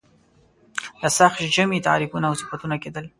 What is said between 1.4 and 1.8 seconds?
ژمي